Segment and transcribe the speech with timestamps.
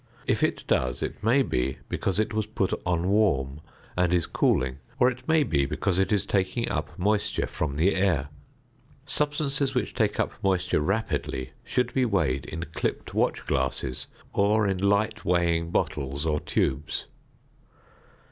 [0.25, 3.61] If it does it may be because it was put on warm,
[3.95, 7.93] and is cooling, or it may be because it is taking up moisture from the
[7.95, 8.29] air.
[9.05, 14.79] Substances which take up moisture rapidly should be weighed in clipped watch glasses or in
[14.79, 17.05] light weighing bottles or tubes.